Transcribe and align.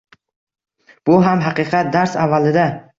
Bu 1.11 1.19
ham 1.27 1.45
haqiqat. 1.49 1.95
Dars 2.01 2.21
avvalida 2.27 2.71